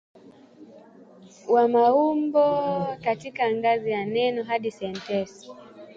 [1.49, 2.61] wa maumbo
[3.03, 5.51] katika ngazi ya neno hadi sentensi